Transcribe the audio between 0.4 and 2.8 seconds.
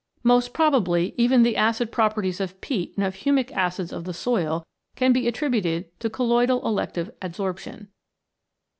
probably even the acid properties of